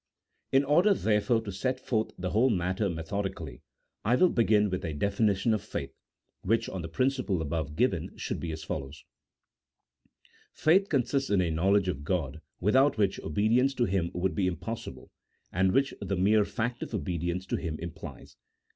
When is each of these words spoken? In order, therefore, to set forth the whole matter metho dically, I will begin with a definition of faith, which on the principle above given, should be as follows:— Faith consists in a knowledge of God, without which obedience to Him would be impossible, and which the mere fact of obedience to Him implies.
In 0.51 0.63
order, 0.63 0.95
therefore, 0.95 1.41
to 1.41 1.51
set 1.51 1.79
forth 1.79 2.09
the 2.17 2.31
whole 2.31 2.49
matter 2.49 2.89
metho 2.89 3.23
dically, 3.23 3.61
I 4.03 4.15
will 4.15 4.31
begin 4.31 4.71
with 4.71 4.83
a 4.83 4.93
definition 4.95 5.53
of 5.53 5.61
faith, 5.61 5.93
which 6.41 6.67
on 6.67 6.81
the 6.81 6.87
principle 6.87 7.39
above 7.39 7.75
given, 7.75 8.17
should 8.17 8.39
be 8.39 8.51
as 8.51 8.63
follows:— 8.63 9.05
Faith 10.63 10.89
consists 10.89 11.29
in 11.29 11.39
a 11.39 11.51
knowledge 11.51 11.87
of 11.87 12.03
God, 12.03 12.41
without 12.59 12.97
which 12.97 13.19
obedience 13.19 13.75
to 13.75 13.85
Him 13.85 14.09
would 14.15 14.33
be 14.33 14.47
impossible, 14.47 15.11
and 15.51 15.71
which 15.71 15.93
the 16.01 16.17
mere 16.17 16.45
fact 16.45 16.81
of 16.81 16.95
obedience 16.95 17.45
to 17.45 17.57
Him 17.57 17.77
implies. 17.77 18.37